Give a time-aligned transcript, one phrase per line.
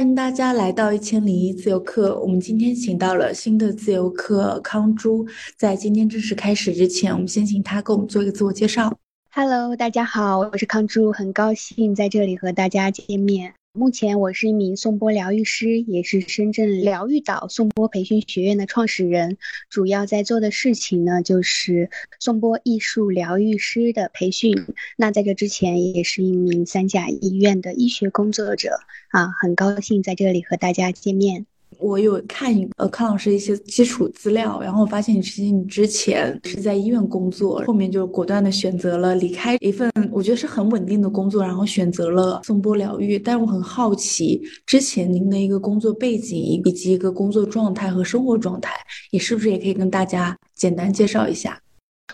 [0.00, 2.18] 欢迎大家来到一千零一自由课。
[2.20, 5.26] 我们今天请到了新的自由课康珠。
[5.58, 8.98] 在今天正式开始之前，我们先请他给我们做一个自我介绍。
[9.30, 13.52] Hello，大家好，我是康珠，很高兴在这里和大家见面。
[13.72, 19.38] 目前我是一名颂钵疗愈师，也是深圳疗愈岛颂钵培训学院的创始人。
[19.68, 21.88] 主要在做的事情呢，就是
[22.18, 24.56] 颂钵艺术疗愈师的培训。
[24.96, 28.80] 那在这之前，也是一名三甲医院的医学工作者。
[29.10, 31.46] 啊，很高兴在这里和大家见面。
[31.80, 43.18] 我有看呃康老师一些基础资料，然后我发现你其实你之前是在医院工作，后面就果断的选择了离开一份我觉得是很稳定的工作，然后选择了颂钵疗愈。
[43.18, 48.72] 但是我很好奇，之前您的一个工作背景以及一个工作状态和生活状态，
[49.10, 51.60] 你是不是也可以跟大家简单介绍一下？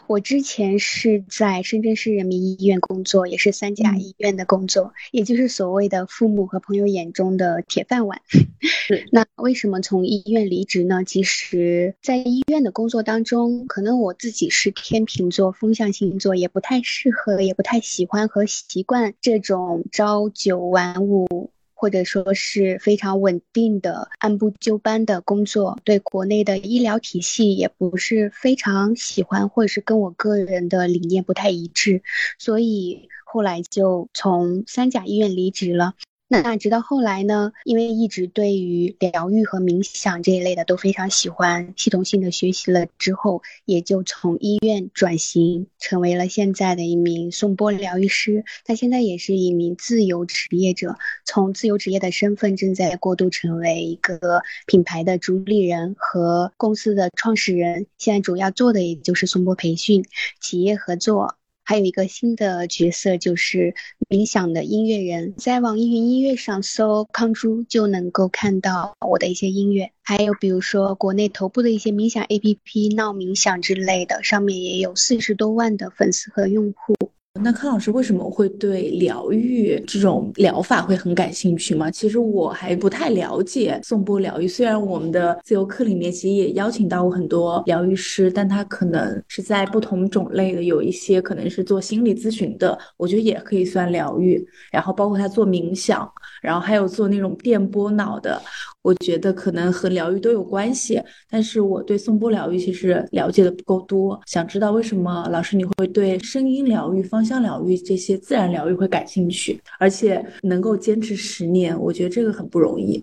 [0.07, 8.21] 我之前是在深圳市人民医院工作，也是三甲医院的工作，也就是所谓的父母和朋友眼中的铁饭碗。
[9.11, 11.05] 那为什么从医院离职呢？
[11.05, 21.51] 其实，在医院的工作当中，可能我自己是天秤座，风象星座，也不太适合，也不太喜欢和习惯这种朝九晚五。
[21.79, 32.03] 或者说是非常稳定的按部就班的工作，对国内的医疗体系也不是非常喜欢，或者是跟我个人的理念不太一致，
[32.39, 35.95] 所以后来就从三甲医院离职了。
[36.29, 48.45] 那直到后来呢，因为一直对于疗愈和冥想这一类的都非常喜欢，系统性的学习了之后，也就从医院转型，成为了现在的一名颂钵疗愈师。
[48.65, 57.87] 他现在也是一名自由职业者，从自由职业的身份正在过渡成为一个品牌的主理人和公司的创始人。
[57.99, 60.05] 现在主要做的也就是颂钵培训、
[60.41, 61.36] 企业合作。
[61.69, 63.75] 还有一个新的角色就是
[64.09, 76.95] 冥想的音乐人，在网易云音乐上搜康珠就能够看到我的一些音乐，还有比如说国内头部的一些冥想 APP 闹冥想之类的，上面也有四十多万的粉丝和用户。
[77.43, 81.91] 那康老师为什么会对疗愈这种疗法会很感兴趣吗？
[81.91, 84.47] 其实我还不太了解颂钵疗愈。
[84.49, 94.47] 虽然我们的自由课里面其实也邀请到过很多疗愈师，但他可能是在不同种类的，有一些可能是做心理咨询的，我觉得也可以算疗愈。
[94.71, 96.11] 然后包括他做冥想，
[96.43, 98.41] 然后还有做那种电波脑的。
[98.83, 113.03] 我觉得可能和疗愈都有关系，但是我对颂钵疗愈其实了解的不够多，想知道为什么老师你会对声音疗愈、方像疗愈这些自然疗愈会感兴趣，而且能够坚持十年，我觉得这个很不容易。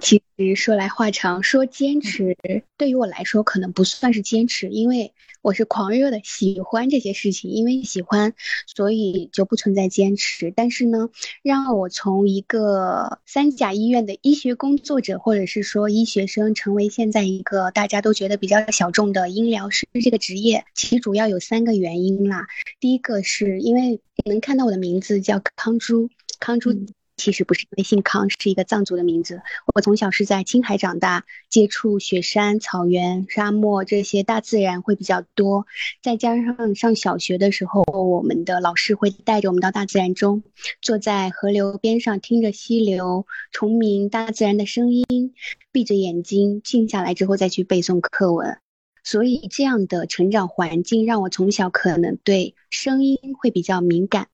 [0.00, 2.36] 其实说来话长，说坚持
[2.76, 5.12] 对于我来说可能不算是坚持，因为
[5.44, 8.32] 我是狂热的喜欢这些事情，因为喜欢，
[8.66, 10.50] 所以就不存在坚持。
[10.50, 11.10] 但是呢，
[11.42, 22.46] 让我从一个三甲医院的医学工作者，或者是说医学生，成为现在一个大家都觉得比较小众的音疗师这个职业，其主要有三个原因啦。
[22.80, 26.08] 第一个是因为能看到我的名字叫康珠，
[26.40, 26.86] 康珠。
[27.16, 29.40] 其实不是因为姓康，是一个藏族的名字。
[29.74, 35.66] 我从小是在青海长大，接触雪山、草原、沙漠这些大自然会比较多。
[36.02, 40.42] 再加上上小学的时候，我们的老师会带着我们到大自然中，
[40.82, 45.34] 坐在河流边上，听着溪流、虫鸣、大自然的声音，
[45.70, 48.58] 闭着眼睛静下来之后再去背诵课文。
[49.04, 54.28] 所以这样的成长环境让我从小可能对声音会比较敏感。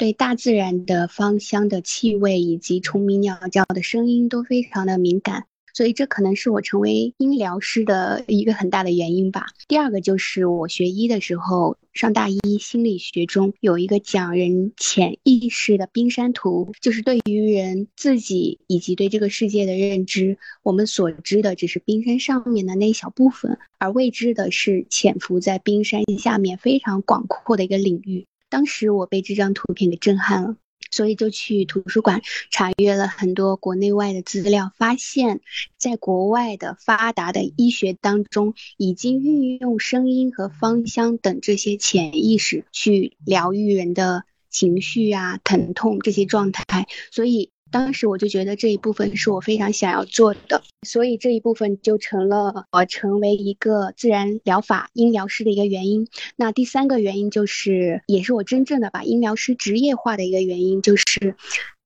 [0.00, 5.44] 对大自然的芳香的气味以及虫鸣鸟叫的声音都非常的敏感，
[5.74, 9.48] 所以这可能是我成为音疗师的一个很大的原因吧。
[9.68, 28.24] 第二个就是我学医的时候，上大一心理学中有一个讲人潜意识的冰山图，就是对于人自己以及对这个世界的认知，我们所知的只是冰山上面的那一小部分，而未知的是潜伏在冰山下面非常广阔的一个领域。
[28.50, 30.56] 当时我被这张图片给震撼了，
[30.90, 32.20] 所以就去图书馆
[32.50, 35.40] 查阅了很多国内外的资料，发现，
[35.78, 47.50] 在国外的发达的医学当中，已经运用声音和芳香等这些潜意识去疗愈人的情绪啊、疼痛这些状态，所以。
[47.70, 56.08] 当时我就觉得这一部分是我非常想要做的，所以这一部分就成了我成为一个自然疗法音疗师的一个原因。
[56.34, 61.36] 那第三个原因就是，也是我真正的把音疗师职业化的一个原因，就是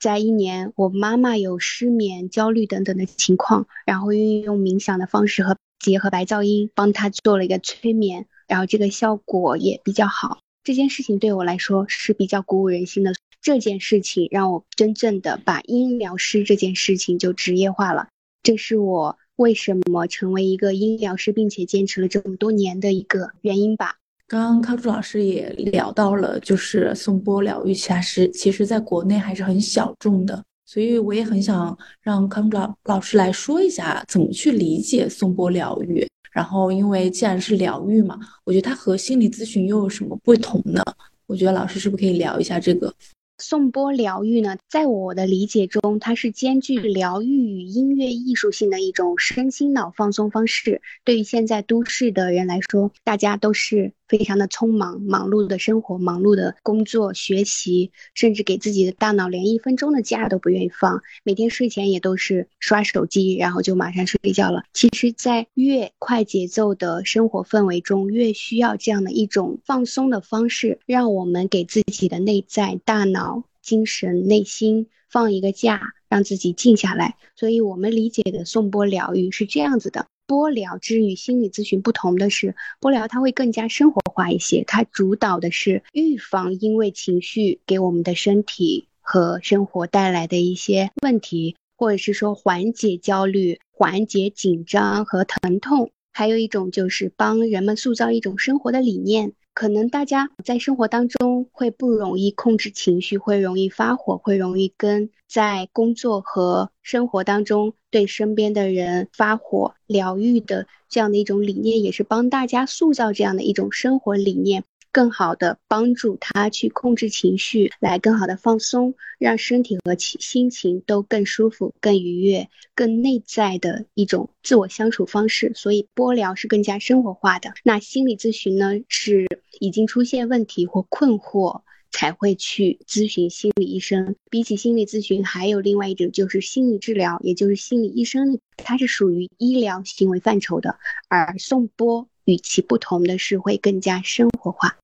[0.01, 10.39] 在一年我妈妈有失眠、焦虑等等的情况，然后运用冥想的方式和结合白噪音帮她做了一个催眠，然后这个效果也比较好。
[10.63, 13.13] 这件事情对我来说是比较鼓舞人心的。
[13.45, 18.09] 这件事情让我真正的把音疗师这件事情就职业化了。
[18.43, 23.97] 这是我为什么成为一个音疗师，并且坚持了这么多年的一个原因吧。
[24.27, 36.09] 刚刚康朱老师也聊到了，就是颂钵疗愈，其实其实在国内还是很小众的，所以我也很想让康朱老老师来说一下怎么去理解颂钵疗愈。
[36.33, 40.83] 然后，因为既然是疗愈嘛，我觉得它和心理咨询又有什么不同呢？
[41.27, 42.91] 我觉得老师是不是可以聊一下这个？
[43.39, 50.81] 颂钵疗愈呢，在我的理解中，它是兼具疗愈与音乐艺术性的一种身心脑放松方式。
[51.05, 53.93] 对于现在都市的人来说，大家都是。
[54.17, 61.03] 非常的匆忙，忙碌的生活，忙碌的工作、学习，甚至给自己的大脑连一分钟的假都不愿意放。
[61.25, 64.63] 每天睡前也都是刷手机，然后就马上睡觉了。
[64.73, 77.17] 其实，在越快节奏的生活氛围中，越需要这样的一种放松的方式，让我们给自己的内在、大脑、精神、内心放一个假，让自己静下来。
[77.35, 80.07] 所以，我们理解的颂钵疗愈是这样子的。
[80.27, 95.91] 波疗之与心理咨询不同的是，波疗它会更加生活化一些，它主导的是预防因为情绪给我们的身体和生活带来的一些问题，或者是说缓解焦虑、缓解紧张和疼痛。
[96.17, 99.33] 还有一种就是帮人们塑造一种生活的理念。
[99.55, 109.75] 可能大家在生活当中会不容易控制情绪，会容易发火，会容易跟在工作和生活当中对身边的人发火。
[109.87, 114.65] 疗愈的这样的一种理念，也是帮大家塑造这样的一种生活理念。
[114.95, 125.51] 更好的帮助他去控制情绪，来更好的放松，让身体和心心情都更舒服、更愉悦、更内在的一种自我相处方式。
[125.57, 127.53] 所以，波疗是更加生活化的。
[127.65, 129.27] 那心理咨询呢，是
[129.59, 134.15] 已经出现问题或困惑才会去咨询心理医生。
[134.31, 140.79] 比起心理咨询，还有另外一种就是心理治疗，也就是心理医生，它是属于医疗行为范畴的。
[141.09, 144.77] 而颂钵与其不同的是，会更加生活化。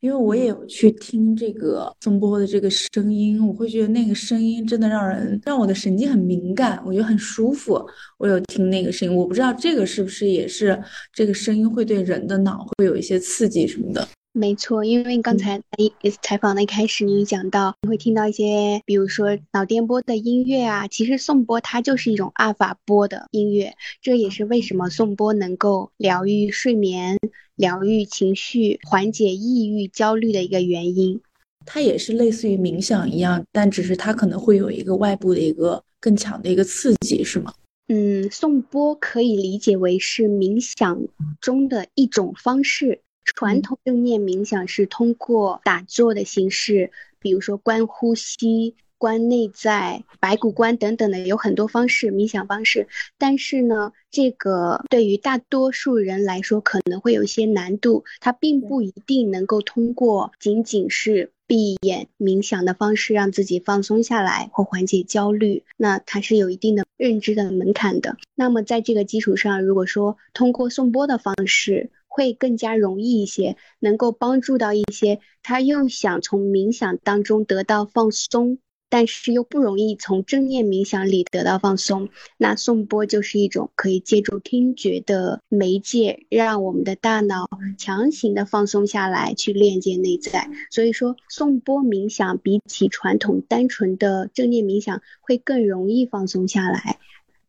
[0.00, 7.84] 因为我也有去听这个颂钵的这个声音，我会觉得那个声音真的让人让我的神经很敏感，我觉得很舒服。
[8.18, 10.80] 我有听那个声音，我不知道这个是不是也是
[11.12, 14.06] 这个声音会对人的脑会有一些刺激什么的。
[14.38, 20.86] 没错，因为刚才在采访的一开始，你有讲到你会听到一些，比如说脑电波的音乐啊。
[20.88, 27.16] 其实颂钵它就是一种阿尔法波的音乐，这也是为什么颂钵能够疗愈睡眠、
[27.54, 31.18] 疗愈情绪、缓解抑郁、焦虑的一个原因。
[31.64, 37.54] 它也是类似于冥想一样，但只是它可能会有一个外部的一个更强的一个刺激，是吗？
[37.88, 41.00] 嗯，颂钵可以理解为是冥想
[41.40, 43.00] 中的一种方式。
[43.34, 52.88] 传统正念冥想是通过打坐的形式，比如说观呼吸、观内在、白骨观等等的，有很多方式冥想方式。
[53.18, 65.64] 但是呢，这个对于大多数人来说可能会有一些难度，它并不一定能够通过仅仅是闭眼冥想的方式让自己放松下来或缓解焦虑。
[65.76, 68.16] 那它是有一定的认知的门槛的。
[68.34, 78.56] 那么在这个基础上，如果说通过颂钵的方式，会更加容易一些，能够帮助到一些他又想从冥想当中得到放松，
[78.88, 82.08] 但是又不容易从正念冥想里得到放松。
[82.38, 90.48] 那颂钵就是一种可以借助听觉的媒介，让我们的大脑强行的放松下来，去链接内在。
[90.70, 96.98] 所以说，颂钵冥想比起传统单纯的正念冥想，会更容易放松下来，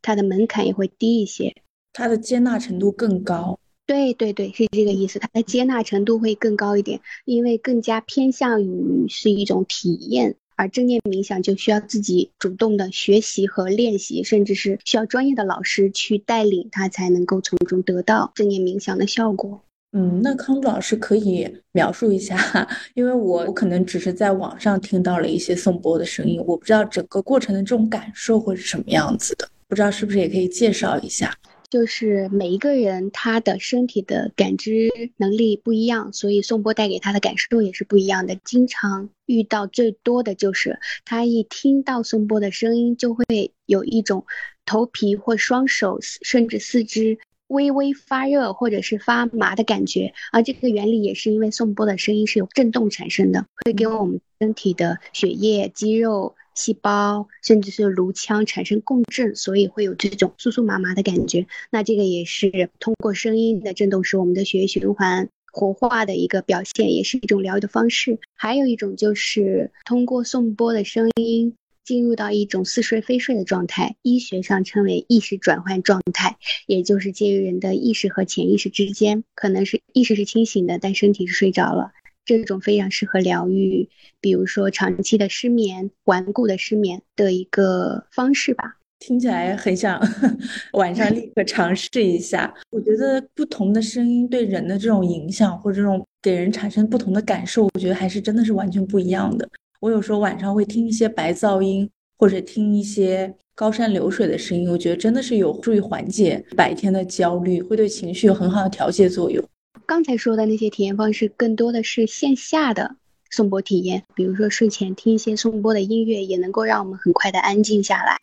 [0.01, 1.55] 它的门槛也会低一些，
[1.93, 3.57] 它的接纳程度更高。
[3.87, 5.17] 对对对，是这个意思。
[5.17, 19.61] 它的接纳程度会更高一点，因为更加偏向于是一种体验，而正念冥想就需要自己主动的学习和练习，甚至是需要专业的老师去带领他，才能够从中得到正念冥想的效果。
[19.93, 31.33] 嗯，那康老师可以描述一下，因为我我可能只是在网上听到了一些颂钵的声音，我不知道整个过程的这种感受会是什么样子的，不知道是不是也可以介绍一下。
[31.69, 38.37] 就是每一个人他的身体的感知能力不一样，所以颂钵带给他的感受也是不一样的。
[38.45, 43.25] 经常遇到最多的就是他一听到颂钵的声音，就会
[43.65, 44.25] 有一种
[44.65, 50.13] 头皮或双手甚至四肢微微发热或者是发麻的感觉。
[50.31, 56.33] 而这个原理也是因为颂钵的声音是有震动产生的，会给我们身体的血液、肌肉。
[56.57, 61.45] 细胞甚至是颅腔产生共振，所以会有这种酥酥麻麻的感觉。
[61.69, 68.19] 那这个也是通过声音的振动，使我们的血液循环活化的一个表现，也是一种疗愈的方式。
[68.33, 71.53] 还有一种就是通过颂钵的声音
[71.85, 81.91] 进入到一种似睡非睡的状态，医学上称为意识转换状态，也就是介于人的意识和潜意识之间，可能是意识是清醒的，但身体是睡着了。
[82.27, 88.77] 这种非常适合疗愈，比如说长期的失眠、顽固的失眠的一个方式吧。
[88.99, 89.97] 听起来很想
[90.73, 92.53] 晚上立刻尝试一下。
[92.71, 99.47] 我觉得不同的声音对人的这种影响，或者这种给人产生不同的感受，我觉得还是真的是完全不一样的。
[99.79, 109.41] 我有时候晚上会听一些白噪音，或者听一些高山流水的声音，我觉得真的是有助于缓解白天的焦虑，会对情绪有很好的调节作用。
[109.87, 112.97] 刚才说的那些体验方式，更多的是线下的
[113.31, 118.17] 颂钵体验，比如说睡前听一些颂钵的音乐，也能够让我们很快的安静下来。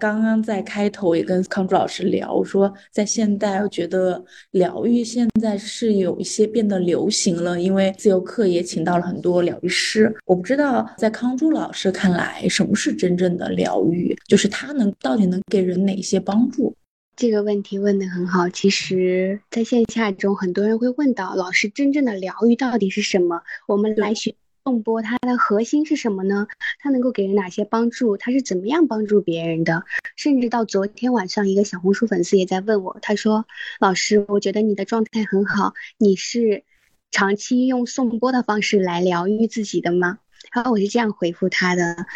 [0.00, 10.14] 刚刚在开头也跟康珠老师聊，我说在现代，我觉得疗愈现在是有一些变得流行了，因为自由课也请到了很多疗愈师。
[10.24, 14.16] 我不知道在康珠老师看来，什么是真正的疗愈？
[14.28, 16.72] 就是它能到底能给人哪些帮助？
[17.14, 18.48] 这个问题问得很好。
[18.48, 23.42] 其实，在线下中，很多人会问到老师，真正的疗愈到底是什么？
[23.66, 24.34] 我们来学。
[24.64, 26.46] 颂钵它的核心是什么呢？
[26.78, 28.16] 它能够给人哪些帮助？
[28.16, 29.82] 它是怎么样帮助别人的？
[30.14, 33.44] 甚至到昨天晚上，一个小红书粉丝也在问我，他说
[33.80, 36.62] ：“老师，我觉得你的状态很好，你是
[37.10, 40.20] 长期用颂钵的方式来疗愈自己的吗？”
[40.54, 42.06] 然后我是这样回复他的：“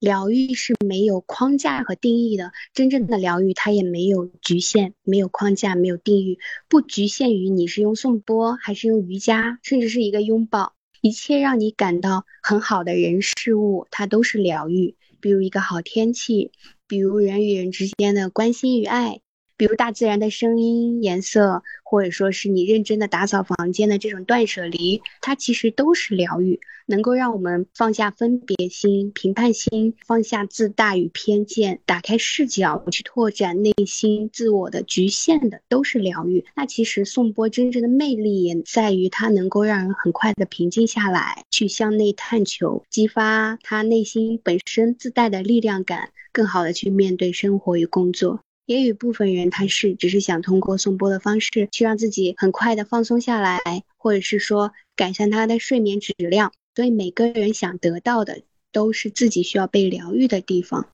[0.00, 6.38] 疗愈是没有框架和定义的，真正的疗愈它也没有局限，没有框架，没有定义，
[6.68, 14.96] 不局限于你是用颂钵还是用瑜伽，甚至是一个拥抱。”一切让你感到很好的人事物，它都是疗愈。
[15.20, 16.50] 比如一个好天气，
[16.86, 19.20] 比如人与人之间的关心与爱。
[19.60, 36.46] 比如大自然的声音、颜色，或者说是你认真的打扫房间的这种断舍离，它其实都是疗愈，能够让我们放下分别心、评判心，放下自大与偏见，打开视角去拓展内心自我的局限的，都是疗愈。
[36.56, 48.40] 那其实颂钵真正的魅力也在于它能够让人很快的平静下来，去向内探求，激发他内心本身自带的力量感，更好的去面对生活与工作。
[48.70, 53.58] 也有部分人，他是只是想通过颂钵的方式去让自己很快的放松下来，
[53.96, 56.52] 或者是说改善他的睡眠质量。
[56.76, 60.86] 所以每个人想得到的都是自己需要被疗愈的地方。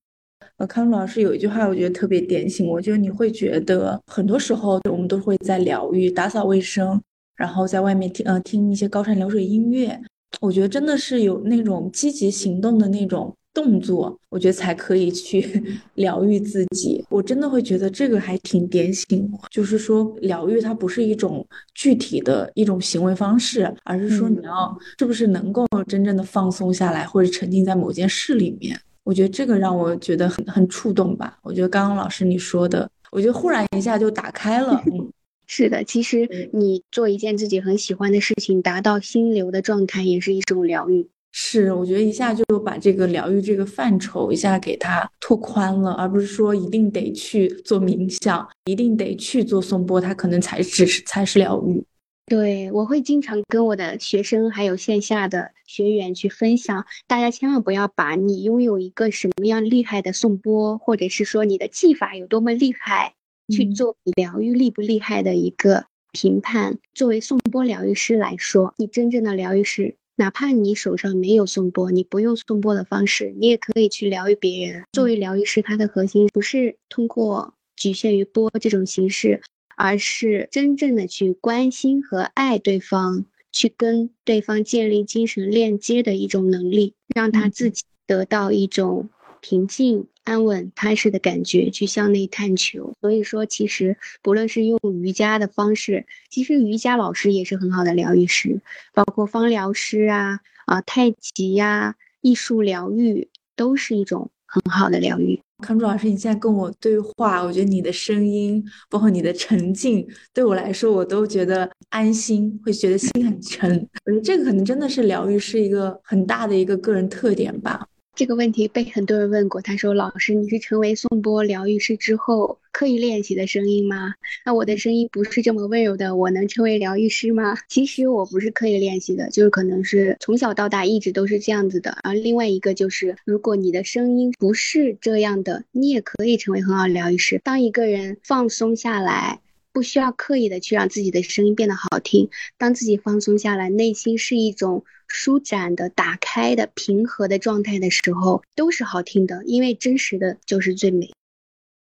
[0.56, 6.98] 呃，康老师有一句话，我觉得特别点醒我，就是你会觉得很多时候我们都会在疗愈、打扫卫生，
[7.36, 10.00] 然后在外面听呃听一些高山流水音乐。
[10.40, 13.36] 我觉得真的是有那种积极行动的那种。
[13.56, 15.64] 动作，我觉得才可以去
[15.96, 17.02] 疗愈自己。
[17.08, 21.44] 我真的会觉得这个还挺点醒我，就是说疗愈它不是一种
[21.74, 28.78] 具体的一种行为方式，而是说你要是不是能够真正的放松下来，或者沉浸在某件事里面。
[29.04, 31.38] 我觉得这个让我觉得很很触动吧。
[31.42, 34.82] 我觉得刚刚老师你说的，我觉得忽然一下就打开了。
[34.92, 35.10] 嗯，
[35.48, 41.08] 是的，其实你做一件自己很喜欢的事情，达到心流的状态，也是一种疗愈。
[41.38, 51.84] 是，我觉得一下就把这个疗愈这个范畴一下给它拓宽了，而不是说一定得去做冥想，一定得去做颂钵，它可能才只是才是疗愈。
[52.24, 63.12] 对，我会经常跟我的学生还有线下的学员去分享，大家千万不要把你拥有一个什么样厉害的颂钵，或者是说你的技法有多么厉害，
[63.54, 66.78] 去做你疗愈厉不厉害的一个评判。
[66.94, 69.96] 作为颂钵疗愈师来说，你真正的疗愈是。
[70.16, 74.82] 哪怕你手上没有颂钵，你不用颂钵的方式，你也可以去疗愈别人。
[74.92, 79.42] 作为疗愈师，他的核心不是通过局限于钵这种形式，
[79.76, 89.10] 而是真正的去关心和爱对方，去跟对方建立精神链接的一种能力，让他自己得到一种
[89.42, 90.06] 平静。
[90.26, 92.92] 安稳踏实的感觉，去向内探求。
[93.00, 98.60] 所以说，其实不论是用瑜伽的方式，其实瑜伽老师也是很好的疗愈师，
[98.92, 105.40] 包括芳疗师啊啊，太极呀，艺术疗愈都是一种很好的疗愈。
[105.62, 113.88] 康主老师，你现在跟我对话，我觉得你的声音，包括你的沉静，对我来说，我都觉得安心，会觉得心很沉。
[114.04, 117.86] 我觉得这个可能真的是疗愈是一个很大的一个个人特点吧。
[118.16, 124.14] 这个问题被很多人问过，他说：“老师，你是成为颂钵疗愈师之后刻意练习的声音吗？
[124.46, 131.98] 那我的声音不是这么温柔的，我能成为疗愈师吗？”其实我不是刻意练习的，就是可能是从小到大一直都是这样子的。
[132.02, 137.38] 而另外一个就是，如果你的声音不是这样的，你也可以成为很好的疗愈师。
[137.44, 139.40] 当一个人放松下来。
[139.72, 142.30] 不需要刻意的去让自己的声音变得好听。
[142.56, 149.42] 当自己放松下来，内心是一种舒展的、打开的、平和的状态的时候，都是好听的。
[149.44, 151.10] 因为真实的就是最美。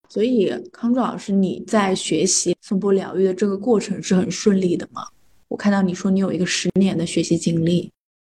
[0.09, 5.07] 所以，康柱老师，你在学习颂钵疗愈的这个过程是很顺利的吗？
[5.49, 7.91] 我看到你说你有一个十年的学习经历。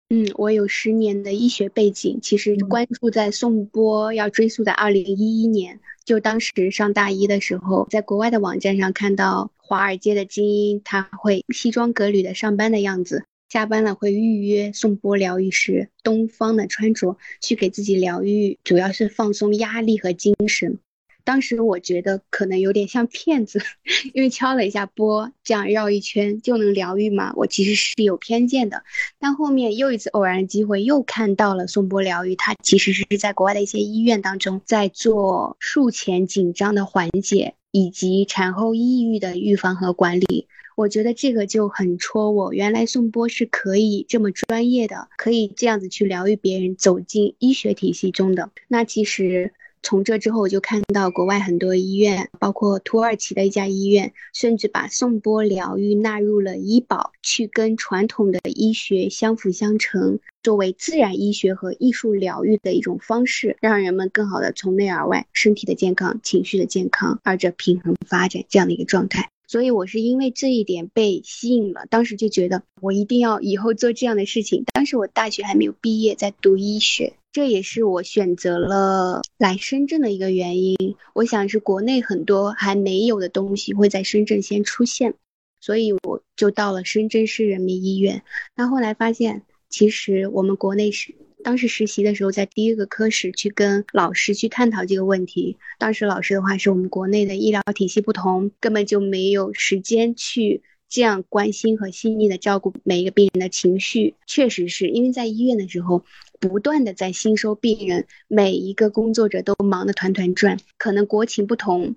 [0.09, 20.79] 嗯，我有十年的医学背景，其实关注在颂钵要追溯在二零一一年，就当时上大一的时候，在国外的网站上看到华尔街的精英，他会西装革履的上班的样子，下班了会预约颂钵疗愈师，东方的穿着去给自己疗愈，主要是放松压力和精神。
[21.23, 23.61] 当时我觉得可能有点像骗子，
[24.15, 27.31] 因为敲了一下钵，这样绕一圈就能疗愈嘛。
[27.35, 28.81] 我其实是有偏见的，
[29.19, 40.47] 但后面又一次偶然的机会，又看到了颂钵疗愈，它其实是在国外的一些医院当中，在做术前紧张的缓解，以及产后抑郁的预防和管理。
[40.75, 48.49] 我觉得这个就很戳我，原来颂钵是可以这么专业的，可以这样子去疗愈别人，走进医学体系中的。
[48.67, 49.53] 那其实。
[49.85, 69.32] 从这之后，我就看到国外很多医院，包括土耳其的一家医院，甚至把颂钵疗愈纳入了医保，去跟传统的医学相辅相成，作为自然医学和艺术疗愈的一种方式，让人们更好的从内而外，身体的健康、情绪的健康，二者平衡发展这样的一个状态。
[69.53, 74.63] 所以，我是因为这一点被吸引了，当时就觉得我一定要以后做这样的事情。
[74.73, 77.13] 当时我大学还没有毕业，在读医学。
[77.31, 80.75] 这也是我选择了来深圳的一个原因。
[81.13, 85.13] 我想是国内很多还没有的东西会在深圳先出现，
[85.61, 88.23] 所以我就到了深圳市人民医院。
[88.55, 91.13] 那后来发现，其实我们国内是
[91.43, 95.57] 当时实习的时候，在第一个科室去跟老师去探讨这个问题。
[95.77, 104.15] 当时老师的话是我们国内的医疗体系不同，根本就没有时间去这样关心和细腻的照顾每一个病人的情绪。
[104.25, 106.03] 确实是因为在医院的时候。
[106.39, 110.57] 不断的在新收病人，每一个工作者都忙得团团转。
[110.77, 111.95] 可能国情不同，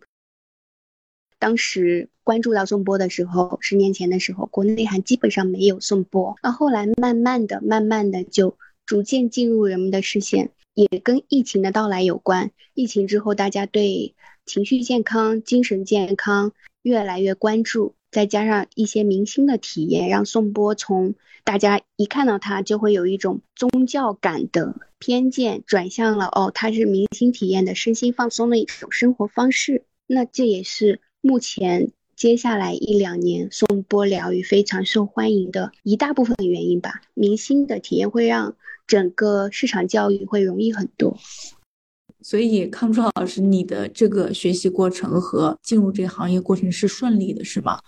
[1.41, 6.37] 当时关注到颂钵的时候，十年前的时候，国内还基本上没有颂钵。
[6.45, 12.53] 那后来慢慢的、慢慢的就逐渐进入人们的视线，也跟疫情的到来有关。
[12.73, 14.15] 疫情之后，大家对
[14.47, 17.95] 情绪健康、精神健康越来越关注。
[18.13, 29.85] 再加上一些明星的体验，让颂钵从大家一看到他就会有一种宗教感的偏见，转向了哦，他是明星体验的身心放松的一种生活方式。
[30.07, 37.03] 那这也是目前接下来一两年颂钵疗愈非常受欢迎的一大部分原因吧。
[37.13, 41.19] 明星的体验会让整个市场教育会容易很多。
[42.23, 47.79] 所以康春老师，你的这个学习过程和进入这个行业过程是顺利的，是吗？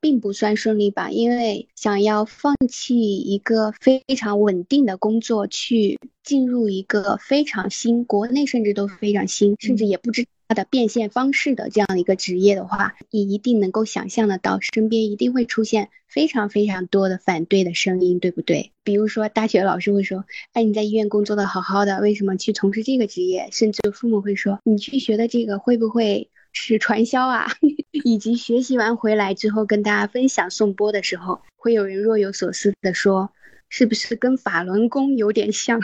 [0.00, 18.72] 并不算顺利吧，因为想要放弃一个非常稳定的工作，去进入一个非常新、国内甚至都非常新，甚至也不知它它的变现方式的这样一个职业的话，你一定能够想象得到，身边一定会出现非常非常多的反对的声音，对不对？
[18.82, 27.48] 比如说，大学老师会说：“哎，你在医院工作的好好的，为什么去从事这个职业？”甚至父母会说：“你去学的这个会不会？”是传销啊，
[28.04, 33.32] 以及学习完回来之后跟大家分享颂钵的时候，会有人若有所思的说，
[33.68, 35.80] 是不是跟法轮功有点像？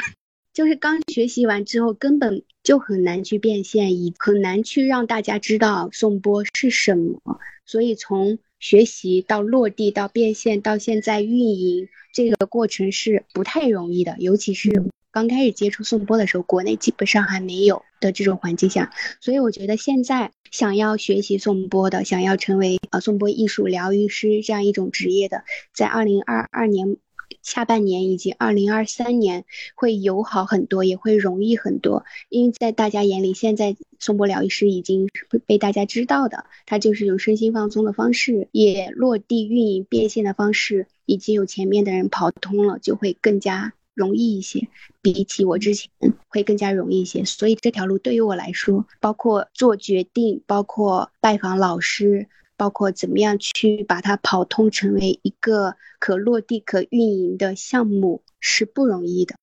[0.52, 7.20] 就是刚学习完之后，根本就很难去变现，以很难去让大家知道颂钵是什么。
[7.64, 14.70] 所以从学习到落地到变现到现在运营，这个过程是不太容易的，尤其是。
[15.12, 25.42] 刚开始接触颂钵的时候，国内基本上还没有的这种环境下，所以我觉得现在想要学习颂钵的，想要成为呃颂钵艺术疗愈师这样一种职业的，
[25.74, 26.96] 在二零二二年
[27.42, 32.04] 下半年以及二零二三年会友好很多，也会容易很多。
[32.28, 35.08] 因为在大家眼里，现在颂钵疗愈师已经
[35.46, 43.72] 被大家知道的，它就是用身心放松的方式，也落地运营变现的方式，已经有前面的人跑通了，就会更加。
[43.92, 44.68] 容易一些，
[45.02, 45.90] 比起我之前
[46.28, 52.26] 会更加容易一些，所以这条路对于我来说，包括做决定，包括拜访老师，
[52.60, 59.34] 包括怎么样去把它跑通，成为一个可落地、可运营的项目，是不容易的。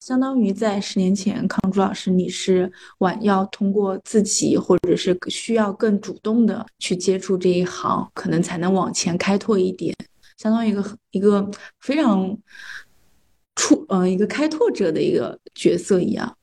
[0.00, 9.94] 相当于在十年前，康朱老师，你是晚要通过自己，或者是需要更主动的去接触这一行，可能才能往前开拓一点，
[10.38, 11.50] 相当于一个一个
[11.80, 12.38] 非常。
[13.58, 16.36] 出呃一个开拓者的一个角色一样，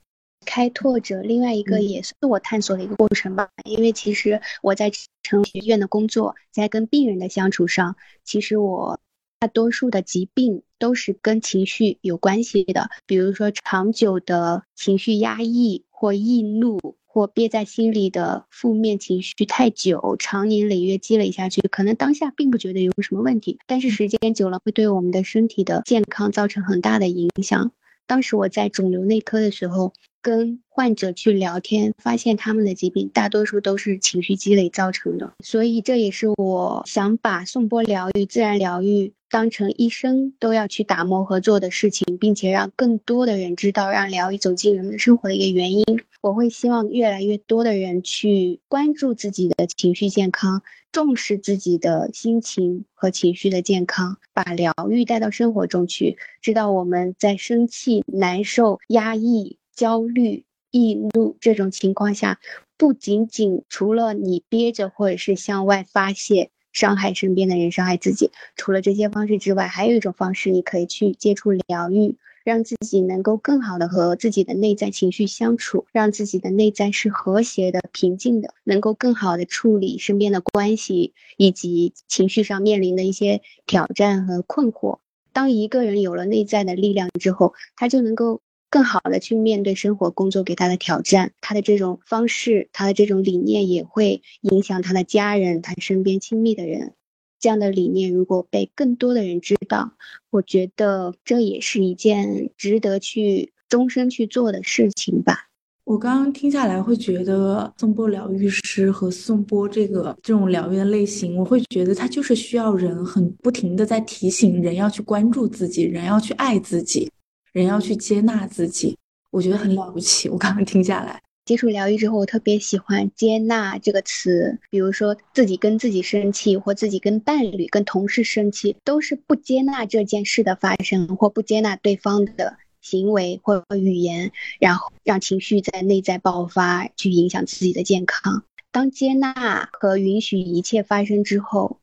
[0.43, 3.49] 开拓者，另外一个也是我探索的一个过程吧。
[3.65, 4.91] 因为其实我在
[5.23, 8.99] 成学院的工作，在跟病人的相处上，其实我
[9.39, 16.95] 大多数的疾病都是跟情绪有关系的，比如说长久的情绪压抑或易怒。
[17.05, 27.71] 或憋在心里的负面情绪太久，长年累月积累下去，可能当下并不觉得有什么问题，但是时间久了会对我们的身体的健康造成很大的影响。
[28.07, 39.13] 当时我在肿瘤内科的时候，跟患者去聊天，发现他们的疾病大多数都是情绪积累造成的，所以这也是我想把颂钵疗愈、自然疗愈。
[39.29, 45.83] 当成一生都要去打磨和做的事情，并且让更多的人知道，让疗愈走进人们的生活的一个原因。
[46.21, 56.15] 我会希望越来越多的人去关注自己的情绪健康，重视自己的心情和情绪的健康，把疗愈带到生活中去。
[56.39, 62.39] 知道我们在生气、难受、压抑、焦虑、易怒这种情况下，
[62.77, 66.51] 不仅仅除了你憋着或者是向外发泄。
[66.73, 68.31] 伤害身边的人，伤害自己。
[68.55, 84.97] 除了这些方式之外，还有一种方式，你可以去接触疗愈，让自己能够更好的和自己的内在情绪相处，让自己的内在是和谐的、平静的，能够更好的处理身边的关系以及情绪上面临的一些挑战和困惑。
[85.31, 88.41] 当一个人有了内在的力量之后，他就能够。
[88.73, 96.93] 更好的去面对生活、工作给他的挑战，他的这种方式，他的这种理念也会影响他的家人、他身边亲密的人。
[97.39, 99.91] 这样的理念如果被更多的人知道，
[100.31, 105.49] 我觉得这也是一件值得去终身去做的事情吧。
[105.83, 117.07] 我刚刚听下来会觉得，颂钵疗愈师和颂钵这个这种疗愈的类型，我会觉得它就是需要人很不停的在提醒人要去关注自己，人要去爱自己。
[117.53, 118.97] 人要去接纳自己，
[119.29, 120.27] 我觉得很了不起。
[120.27, 124.59] 我刚刚听下来，接触疗愈之后，我特别喜欢“接纳”这个词。
[124.71, 138.43] 比如说，自己跟自己生气，或自己跟伴侣、跟同事生气，都是不接纳这件事的发生，或不接纳对方的行为或语言，然后让情绪在内在爆发，去影响自己的健康。
[138.71, 141.77] 当接纳和允许一切发生之后，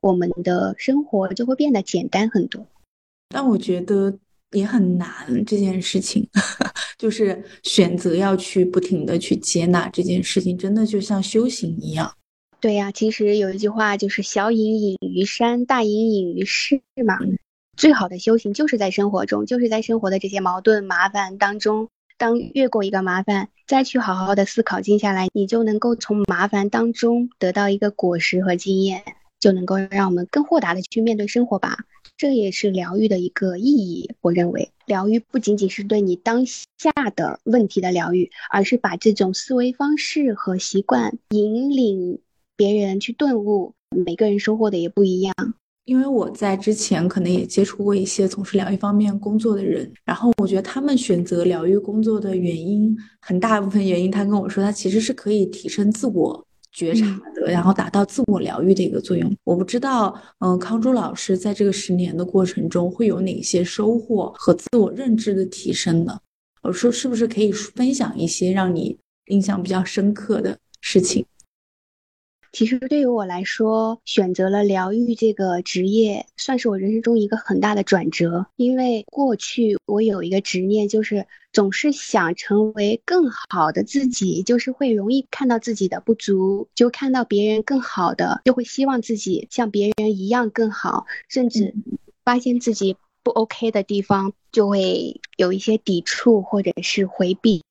[0.00, 2.64] 我们的生活就会变得简单很多。
[3.28, 4.16] 但我觉得。
[4.52, 5.08] 也很难
[5.44, 6.26] 这件事情，
[6.98, 12.10] 就是选择要去不停的去接纳这件事情，真的就像修行一样。
[12.60, 17.18] 对呀，其实有一句话就是“小隐隐于山，大隐隐于市”嘛。
[17.76, 29.02] 最好的修行就是在生活中，就是在生活的这些矛盾麻烦当中，当越过一个麻烦，再去好好的思考，静下来，你就能够从麻烦当中得到一个果实和经验，
[29.38, 31.84] 就能够让我们更豁达的去面对生活吧。
[32.16, 34.10] 这也是疗愈的一个意义。
[34.22, 42.18] 我认为，疗愈不仅仅是对你当下的问题的疗愈，而是把这种思维方式和习惯引领
[42.56, 43.74] 别人去顿悟。
[44.04, 45.34] 每个人收获的也不一样。
[45.84, 56.45] 因为我在之前可能也接触过一些从事疗愈方面工作的人，然后我觉得他们选择疗愈工作的原因，很大部分原因，他跟我说，他其实是可以提升自我。
[56.76, 59.34] 觉察的，然后达到自我疗愈的一个作用。
[59.44, 66.20] 我不知道，嗯，康珠老师在这个十年的过程中会有哪些收获和自我认知的提升呢？
[66.60, 71.24] 我说，是不是可以分享一些让你印象比较深刻的事情？
[72.52, 78.46] 其实对于我来说，选择了疗愈这个职业，算是我人生中一个很大的转折。
[78.56, 91.74] 因为过去我有一个执念，就是总是想成为更好的自己，就是会容易看到自己的不足，就看到别人更好的，就会希望自己像别人一样更好，甚至
[92.24, 97.62] 发现自己不 OK 的地方，就会有一些抵触或者是回避。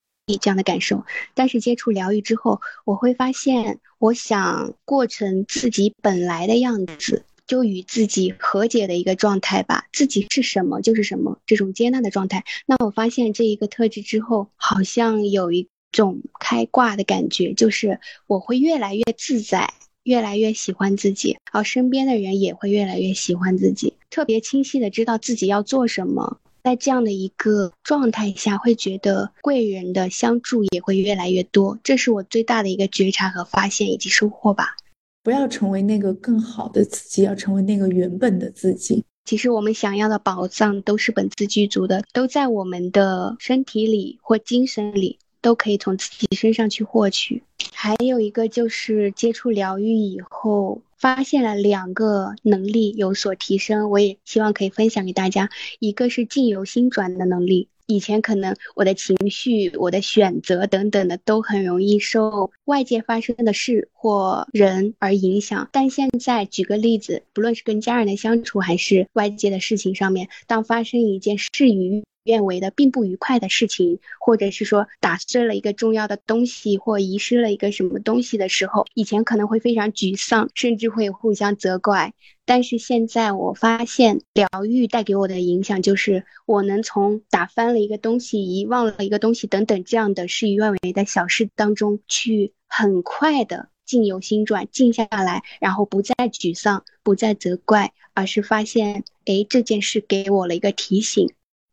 [0.42, 9.86] 这样的感受，但是接触疗愈之后，我会发现，我想过成自己本来的样子，就与自己和解的一个状态吧。
[9.94, 12.44] 自己是什么就是什么，这种接纳的状态。
[12.66, 26.40] 那我发现这一个特质之后，好像有一种开挂的感觉，就是我会越来越自在，越来越喜欢自己，而身边的人也会越来越喜欢自己，特别清晰的知道自己要做什么。
[26.66, 34.76] 在这样的一个状态下，会觉得贵人的相助也会越来越多，这是我最大的一个觉察和发现以及收获吧。
[35.22, 39.04] 不要成为那个更好的自己，要成为那个原本的自己。
[39.26, 45.20] 其实我们想要的宝藏都是本自具足的，都在我们的身体里或精神里。
[45.46, 47.44] 都可以从自己身上去获取。
[47.72, 55.52] 还有一个就是接触疗愈以后，发现了两个能力有所提升，我也希望可以分享给大家。
[55.78, 82.14] 一个是境由心转的能力，以前可能我的情绪、我的选择等等的都很容易受外界发生的事或人而影响，但现在举个例子，不论是跟家人的相处还是外界的事情上面，当发生一件事与愿为的并不愉快的事情，或者是说打碎了一个重要的东西或遗失了一个什么东西的时候，以前可能会非常沮丧，甚至会互相责怪。
[82.48, 101.28] 但是现在我发现，疗愈带给我的影响就是，我能从打翻了一个东西、遗忘了一个东西等等这样的事与愿违的小事当中，去很快的境由心转，静下来，然后不再沮丧，不再责怪，而是发现，哎，这件事给我了一个提醒。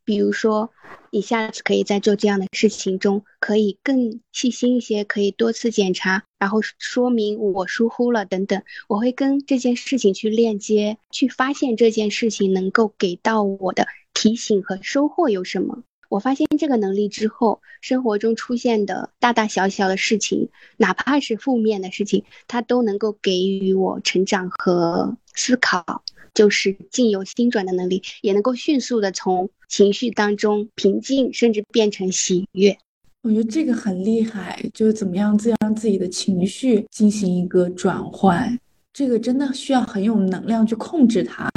[0.04, 0.70] 比如说，
[1.10, 8.62] 你下次可以在做这样的事情中，可以更细心一些，可以多次检查，然后说明我疏忽了等等。
[8.88, 15.82] 我会跟这件事情去链接，去发现这件事情能够给到我的提醒和收获有什么。
[16.08, 26.02] 我发现这个能力之后，生活中出现的大大小小的事情，哪怕是负面的事情，它都能够给予我成长和思考。
[26.34, 32.76] 就是境由心转的能力，也能够迅速的从情绪当中平静，甚至变成喜悦。
[33.22, 38.58] 我觉得这个很厉害，就是怎么样子让自己的情绪进行一个转换，
[38.92, 41.50] 这个真的需要很有能量去控制它。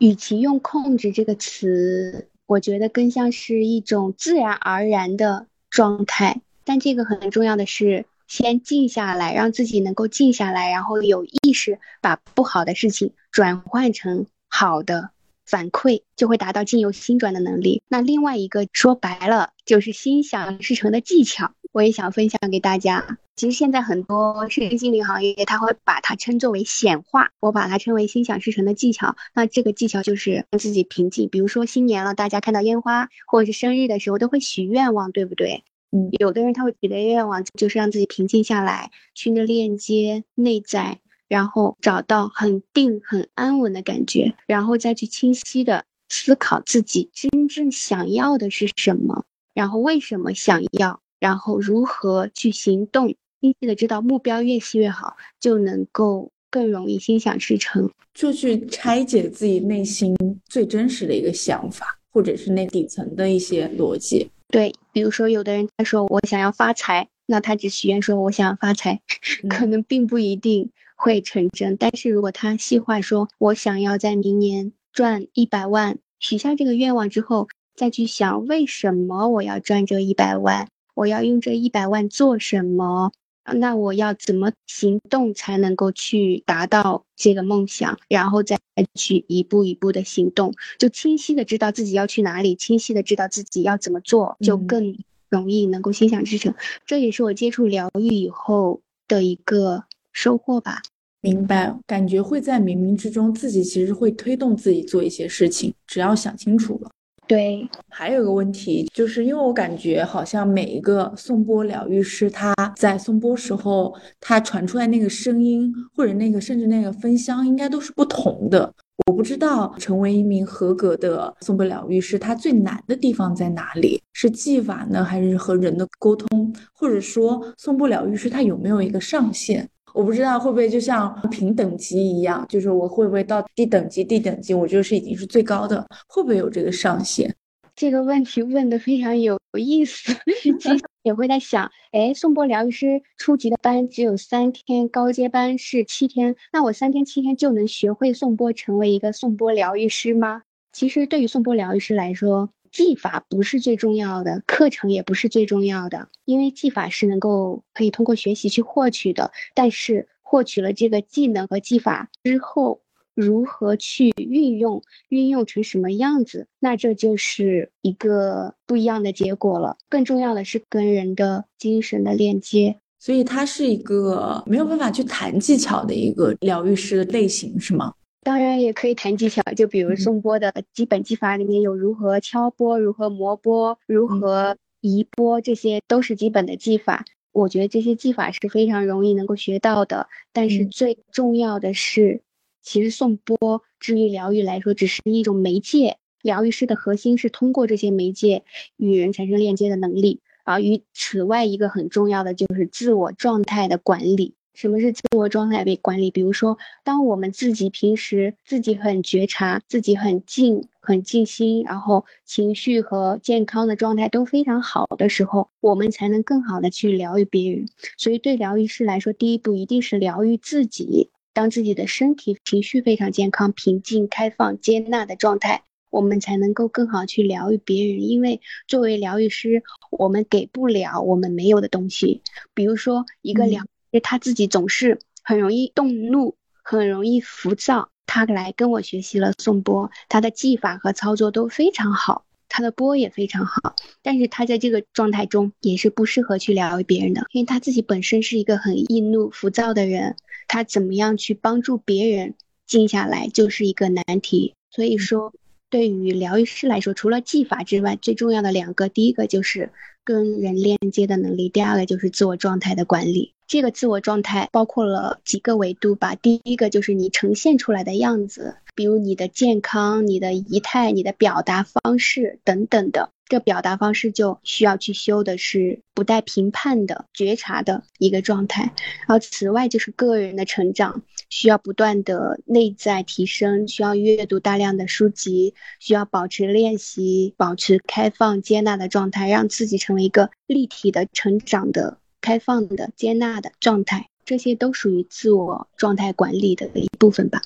[0.00, 6.40] 与其用“控制”这个词，我觉得更像是一种自然而然的状态。
[6.64, 8.04] 但这个很重要的是。
[8.28, 15.10] 先静下来，让自己能够静下来，然后有意识把不好的事情转换成好的
[15.44, 17.82] 反馈，就会达到境由心转的能力。
[17.88, 23.18] 那另外一个说白了就是心想事成的技巧，我也想分享给大家。
[23.34, 29.16] 其实现在很多身心灵行业，他会把它称作为显化，我把它称为心想事成的技巧。
[29.34, 31.30] 那这个技巧就是让自己平静。
[31.30, 35.64] 比如说新年了，大家看到烟花或者是生日的时候，都会许愿望，对不对？
[35.90, 41.00] 嗯，有的人他会许的愿望就是让自己平静下来，去链接内在，
[41.32, 60.14] 然后找到很定、很安稳的感觉，然后再去清晰的思考自己真正想要的是什么，然后为什么想要，然后如何去行动，清晰的知道目标越细越好，就能够更容易心想事成，就去拆解自己内心
[60.44, 64.28] 最真实的一个想法，或者是那底层的一些逻辑。
[64.48, 69.00] 对，比如说有的人他说我想要发财，那他只许愿说我想要发财，
[69.48, 70.70] 可能并不一定
[71.02, 71.76] 会成真。
[71.76, 83.10] 但是如果他细化说，我想要在明年赚一百万，许下这个愿望之后，再去想为什么我要赚这一百万，我要用这一百万做什么。
[83.54, 88.56] 那我要怎么行动才能够去达到这个梦想，然后再
[88.94, 94.96] 去一步一步的行动，就清晰的知道自己要去哪里，清晰的知道自己要怎么做，就更
[95.28, 96.54] 容易能够心想事成。
[96.86, 100.80] 这也是我接触疗愈以后的一个收获吧。
[101.22, 106.90] 明白，感觉会在冥冥之中，自己其实会推动自己做一些事情，只要想清楚了。
[107.28, 118.74] 对，还有一个问题，就是因为我感觉好像每一个颂钵疗愈师，他在颂钵时候，他传出来那个声音，或者那个甚至那个分香，应该都是不同的。
[119.06, 124.02] 我不知道成为一名合格的颂钵疗愈师，他最难的地方在哪里？
[124.12, 126.52] 是技法呢，还是和人的沟通？
[126.72, 129.66] 或者说颂钵疗愈师他有没有一个上限？
[129.94, 137.32] 我不知道会不会就像评等级一样，就是我会不会到低等级低等级我觉得是已经是最高的，会不会有这个上限？
[137.74, 150.42] 这个问题问的非常有意思， 其实也会在想，哎，颂钵疗愈师初级的班只有三天，高阶班是七天，那我三天七天就能学会颂钵，成为一个颂钵疗愈师吗？
[150.72, 159.30] 其实对于颂钵疗愈师来说，技法不是最重要的，课程也不是最重要的，因为技法是能够可以通过学习去获取的。
[159.54, 162.80] 但是获取了这个技能和技法之后，
[163.14, 169.76] 如何去运用，运用成什么样子，那这就是一个不一样的结果了。
[169.90, 177.92] 更重要的是跟人的精神的链接，所以它是一个没有办法去谈技巧的一个疗愈师的类型，是吗？
[178.24, 187.04] 当然也可以谈技巧，就比如颂钵的基本技法里面有如何敲钵、如何磨钵、如何移钵，这些都是基本的技法。
[187.32, 190.08] 我觉得这些技法是非常容易能够学到的。
[190.32, 192.22] 但是最重要的是，
[192.62, 195.96] 其实颂钵至于疗愈来说，只是一种媒介。
[196.22, 198.44] 疗愈师的核心是通过这些媒介
[198.76, 200.20] 与人产生链接的能力。
[200.44, 204.34] 而与此外，一个很重要的就是自我状态的管理。
[204.54, 206.10] 什么是自我状态被管理？
[206.10, 217.66] 比如说，当我们自己平时自己很觉察，自己很静，很静心，然后情绪和健康的状态都非常好的时候，我们才能更好的去疗愈别人。
[217.96, 221.10] 所以对疗愈师来说，第一步一定是疗愈自己。
[221.34, 228.02] 当自己的身体、情绪非常健康、平静、开放、接纳的状态，我们才能够更好去疗愈别人。
[228.02, 232.20] 因为作为疗愈师，我们给不了我们没有的东西。
[232.52, 237.90] 比如说，一个疗愈师他自己总是很容易动怒，很容易浮躁。
[238.04, 243.74] 他来跟我学习了颂钵，他的技法和操作都非常好，他的钵也非常好。
[244.02, 250.16] 但是他在这个状态中也是不适合去疗愈别人的，因为他自己本身是一个很易怒、浮躁的人。
[250.48, 252.34] 他怎么样去帮助别人
[252.66, 254.52] 静下来，就是一个难题。
[254.70, 255.32] 所以说，
[255.70, 259.70] 对于疗愈师来说，除了技法之外，最重要的两个，第一个就是
[260.04, 263.32] 跟人链接的能力，第二个就是自我状态的管理。
[263.52, 266.14] 这个自我状态包括了几个维度吧。
[266.14, 273.10] 第一个就是你呈现出来的样子，比如你的健康、你的仪态、你的表达方式等等的。
[273.26, 278.72] 这表达方式就需要去修的是不带评判的觉察的一个状态，
[279.06, 297.42] 然后此外就是个人的成长，需要不断的内在提升，需要阅读大量的书籍，需要保持练习，保持开放接纳的状态，让自己成为一个立体的成长的开放的接纳的状态，这些都属于自我状态管理的一部分吧。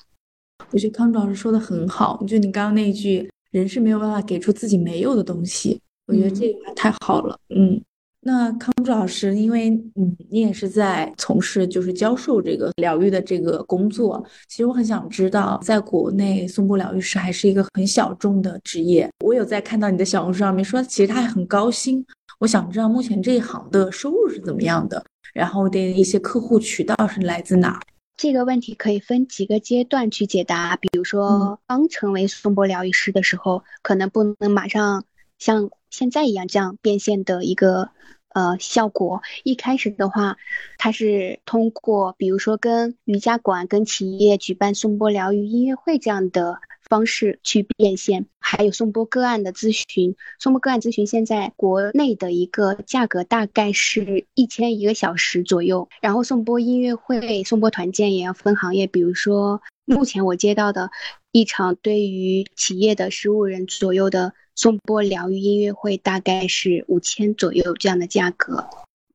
[0.70, 3.28] 我觉得康主老师说的很好，就你刚刚那一句。
[3.52, 7.38] 人是没有办法给出自己没有的东西，我觉得这句话太好了。
[7.48, 7.80] 嗯，
[8.20, 19.08] 那康主老师，因为嗯，你也是在从事就是教授这个疗愈的这个工作，其实我很想知道，在国内颂钵疗愈师还是一个很小众的职业。
[19.24, 22.04] 我有在看到你的小红书上面说，其实他还很高薪。
[22.38, 27.80] 我想知道目前这一行的收入是怎么样的，然后的一些客户渠道是来自哪？
[28.16, 35.04] 这个问题可以分几个阶段去解答，比如说刚成为颂钵疗愈师的时候，可能不能马上
[35.38, 37.90] 像现在一样这样变现的一个
[38.34, 39.22] 呃效果。
[39.44, 40.36] 一开始的话，
[40.78, 46.58] 它是通过比如说跟瑜伽馆、跟企业举办颂钵疗愈音乐会这样的。
[46.88, 50.14] 方式去变现，还有颂钵个案的咨询。
[50.38, 55.88] 颂钵个案咨询现在国内的一个价格大概是一千一个小时左右。
[56.00, 60.90] 然后颂钵音乐会、颂钵团建也要分行业，比如说目前我接到的
[61.32, 68.66] 一场对于企业的十五人左右的颂钵疗愈音乐会，大概是五千左右这样的价格。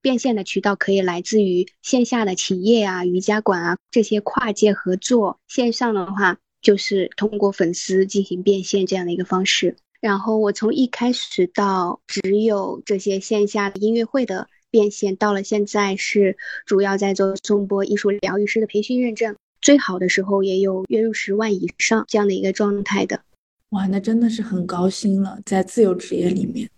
[0.02, 6.38] 变现的渠道可以来自于线下的企业啊、瑜伽馆啊这些跨界合作，线上的话。
[6.62, 23.22] 就是通过粉丝进行变现这样的一个方式，然后我从一开始到只有这些线下的音乐会的变现，到了现在是主要在做颂钵艺术疗愈师的培训认证，最好的时候也有月入十万以上这样的一个状态的。
[23.70, 26.70] 哇，那真的是很高薪了，在自由职业里面，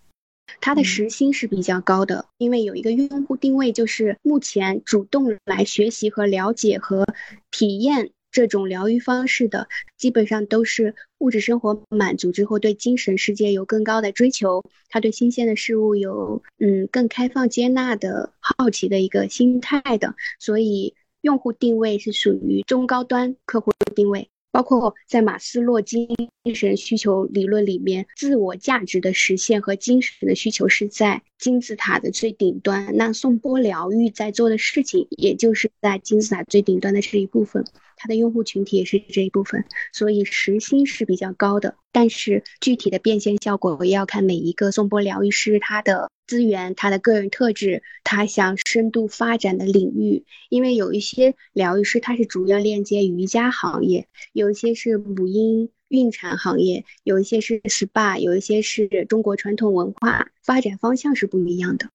[0.62, 7.06] 它的时薪是比较高的，因为有一个用户定位，就是目前主动来学习和了解和
[7.52, 8.12] 体验。
[8.34, 24.30] 这种疗愈方式的，基本上都是物质生活满足之后，对精神世界有更高的追求，他对新鲜的事物有嗯更开放接纳的好奇的一个心态的，所以用户定位是属于中高端客户定位。
[24.54, 26.08] 包括在马斯洛精
[26.54, 32.96] 神需求理论里面，自我价值的实现和精神的需求是在金字塔的最顶端。
[32.96, 37.66] 那颂钵疗愈在做的事情，也就是在金字塔最顶端的这一部分。
[37.98, 41.76] 它的用户群体也是这一部分，所以时薪是比较高的。
[41.92, 50.26] 但是具体的变现效果，也要看每一个颂钵疗愈师他的资源、他的个人特质、他想深度发展的领域。
[50.50, 61.88] 因为有一些疗愈师他是主要链接瑜伽行业，有一些是母婴孕产行业，有一些是 SPA，有一些是中国传统文化，发展方向是不一样的。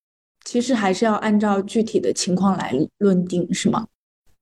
[0.44, 3.88] 其实还是要按照具体的情况来论定，是吗？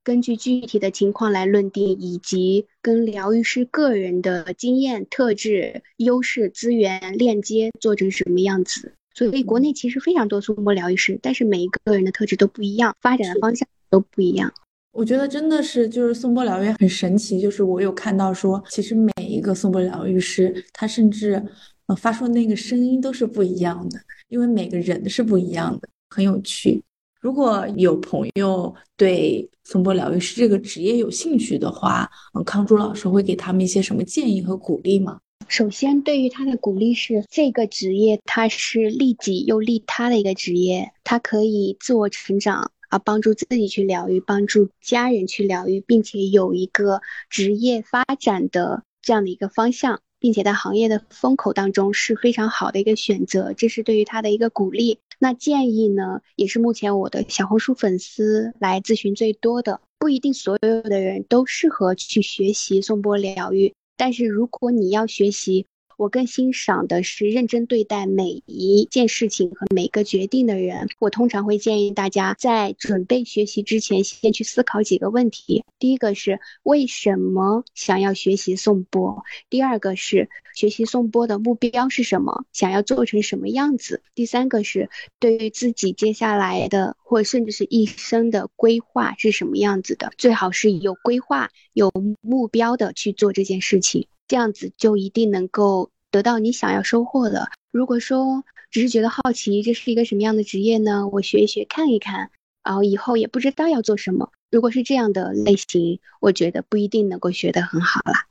[0.05, 8.93] 根据具体的情况来论定，以及跟疗愈师个人的经验、特质、优势、资源链接做成什么样子。
[9.17, 14.53] 所以国内其实非常多颂钵疗愈师，但是每一个人的特质都不一样，发展的方向都不一样。
[14.93, 21.43] 我觉得真的是就是颂钵疗愈很神奇，就是我有看到说，其实每一个颂钵疗愈师，他甚至
[21.87, 23.99] 呃发出那个声音都是不一样的，
[24.29, 26.83] 因为每个人是不一样的，很有趣。
[27.19, 35.19] 如果有朋友对颂钵疗愈师这个职业有兴趣的话，嗯，康珠老师会给他们一些什么建议和鼓励吗？
[35.49, 50.01] 首先，对于他的鼓励是，这个职业它是利己又利他的一个职业，它可以自我成长啊，帮助自己去疗愈，帮助家人去疗愈，并且有一个职业发展的这样的一个方向。
[50.18, 54.99] 并且在行业的风口当中是非常好的一个选择，这是对于他的一个鼓励。
[55.18, 65.66] 那建议呢，也是目前我的小红书粉丝来咨询最多的，不一定所有的人都适合去学习颂钵疗愈，但是如果你要学习。
[65.97, 70.88] 我更欣赏的是认真对待每一件事情和每个决定的人。
[70.99, 75.64] 我通常会建议大家在准备学习之前，先去思考几个问题。
[75.78, 79.22] 第一个是为什么想要学习颂钵？
[79.49, 82.44] 第二个是学习颂钵的目标是什么？
[82.53, 84.03] 想要做成什么样子？
[84.14, 90.12] 第三个是对于自己接下来的或甚至是一生的规划是什么样子的？
[90.18, 91.90] 最好是有规划、有
[92.20, 94.07] 目标的去做这件事情。
[94.29, 97.49] 这样子就一定能够得到你想要收获的。
[97.70, 101.09] 如果说只是觉得好奇，这是一个什么样的职业呢？
[101.12, 102.31] 我学一学，看一看，
[102.64, 104.31] 然后以后也不知道要做什么。
[104.51, 108.27] 如果是这样的类型，我觉得不一定能够学得很好啦。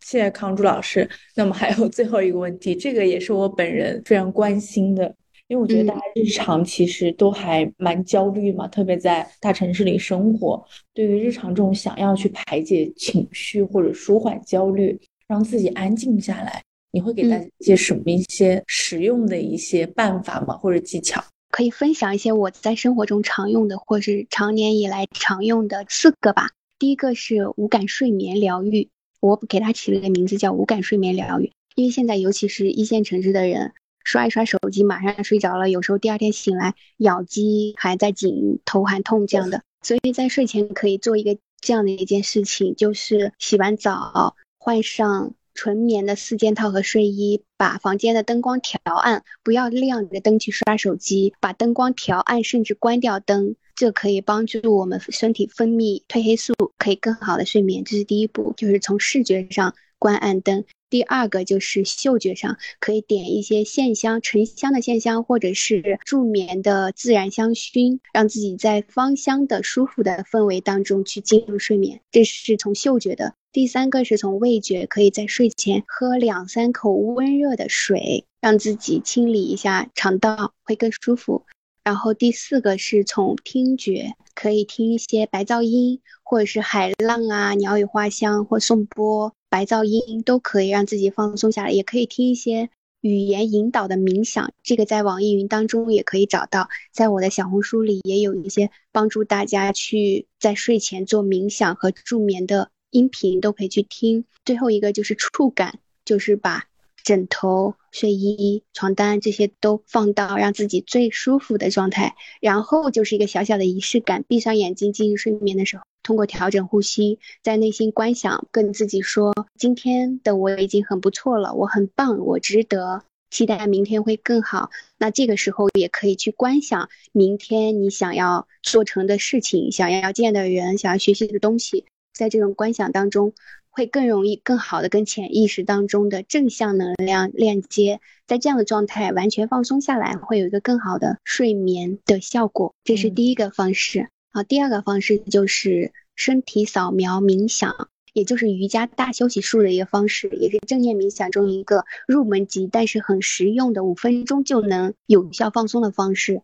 [0.00, 1.08] 谢谢康珠老师。
[1.34, 5.14] 那么还有最后一个问题，这个也是我本人非常关心的，
[5.48, 10.64] 因为我觉得大家日常其实都还蛮焦虑嘛，特别在大城市里生活，
[10.94, 14.98] 对于日常这种想要去排解情绪或者舒缓焦虑。
[15.28, 16.62] 让自己安静下来，
[16.92, 20.56] 你会给大家一些什么一些实用的一些办法吗？
[20.56, 21.24] 或者技巧？
[21.50, 26.50] 可以分享一些我在生活中常用的，或是常年以来常用的四个吧。
[26.78, 33.72] 第一个是无感睡眠疗愈，我给它起了个名字叫无感睡眠疗愈，因为现在尤其是一线城市的人，
[34.04, 44.36] 刷一刷手机马上睡着了，有时候第二天醒来咬肌还在紧，头还痛这样的，所以在睡前可以做一个这样的一件事情，就是洗完澡。
[44.66, 57.84] 换上纯棉的四件套和睡衣，把房间的灯光调暗，不要亮着灯去刷手机，把灯光调暗，甚至关掉灯，这可以帮助我们身体分泌褪黑素，可以更好的睡眠。
[57.84, 60.64] 这是第一步，就是从视觉上关暗灯。
[60.88, 72.00] 第二个就是嗅觉上，可以点一些线香、沉香的线香，或者是助眠的自然香薰，让自己在芳香的舒服的氛围当中去进入睡眠。
[72.12, 73.34] 这是从嗅觉的。
[73.52, 81.46] 第三个是从味觉，可以在睡前喝两三口温热的水，让自己清理一下肠道，会更舒服。
[81.82, 89.32] 然后第四个是从听觉，可以听一些白噪音，或者是海浪啊、鸟语花香或颂钵。
[89.48, 92.68] 白噪音都可以让自己放松下来，也可以听一些
[93.00, 104.24] 语言引导的冥想，这个在网易云当中也可以找到，在我的小红书里也有一些帮助大家去在睡前做冥想和助眠的音频，都可以去听。
[104.44, 106.64] 最后一个就是触感，就是把
[107.04, 115.84] 枕头、睡衣、床单这些都放到让自己最舒服的状态，然后就是一个小小的仪式感，闭上眼睛进入睡眠的时候。
[116.06, 131.86] 通过调整呼吸，在内心观想，跟自己说：“今天的我已经很不错了，我很棒，我值得，期待明天会更好。”那这个时候也可以去观想明天你想要做成的事情，想要见的人，想要学习的东西。
[132.14, 133.32] 在这种观想当中，
[133.68, 138.00] 会更容易、更好的跟潜意识当中的正向能量链接。
[138.28, 142.72] 在这样的状态完全放松下来，会有一个更好的睡眠的效果。
[142.84, 144.08] 这是第一个方式。
[144.36, 156.42] 好，第二个方式就是身体扫描冥想，也就是瑜伽大休息术的一个方式，也是正念冥想中一个入门级但是很实用的五分钟就能有效放松的方式。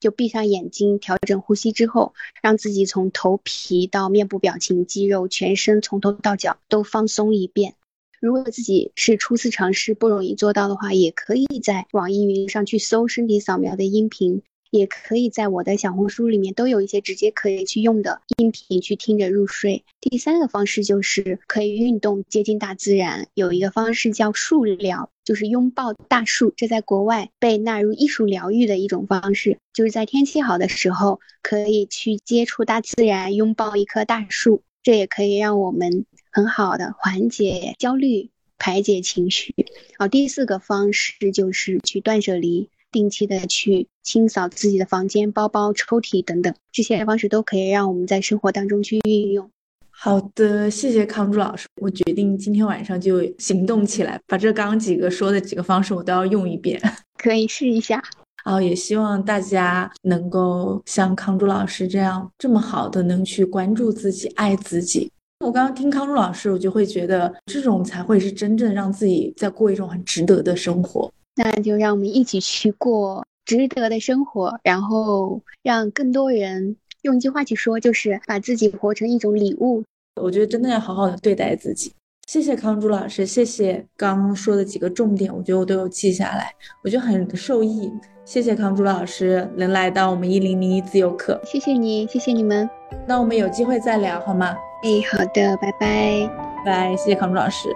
[0.00, 2.12] 就闭上眼睛，调整呼吸之后，
[2.42, 7.74] 让自己从头皮到面部表情肌肉，全身从头到脚都放松一遍。
[8.18, 14.42] 如果自己是初次尝试不容易做到的话，也可以在网易云上去搜身体扫描的音频。
[14.70, 19.84] 也可以在我的小红书里面都有一些直接可以去用的音频，去听着入睡。
[20.00, 23.28] 第三个方式就是可以运动，接近大自然。
[23.34, 29.58] 有一个方式叫树疗，就是拥抱大树，这在国外被纳入艺术疗愈的一种方式。
[29.72, 39.54] 就是在天气好的时候，可以去接触大自然，拥抱一棵大树，这也可以让我们很好的缓解焦虑，排解情绪。
[39.98, 42.68] 好，第四个方式就是去断舍离。
[42.90, 49.50] 定期的去清扫自己的房间、包包、抽屉等等，这些方式都可以让我们在生活当中去运用。
[49.90, 56.80] 好的，谢谢康珠老师，我决定今天晚上就行动起来，把这刚刚几个说的几个方式我都要用一遍。
[57.18, 58.00] 可以试一下。
[58.44, 65.10] 好，也希望大家能够像康珠老师这样这么好的能去关注自己、爱自己。
[65.44, 71.12] 我刚刚听康珠老师，我就会觉得这种才会是真正让自己在过一种很值得的生活。
[71.38, 79.84] 那就让我们一起去过值得的生活，然后让更多人用一句话去说，就是把自己活成一种礼物。
[80.20, 81.92] 我觉得真的要好好的对待自己。
[82.26, 87.90] 谢谢康珠老师，谢谢刚刚说的几个重点，我觉得我都有记下来，我觉得很受益。
[88.24, 92.68] 谢谢康珠老师能来到我们一零零一自由课，谢谢你，谢谢你们。
[93.06, 94.54] 那我们有机会再聊好吗？
[94.82, 96.28] 哎，好的，拜拜，
[96.66, 97.68] 拜，谢谢康珠老师。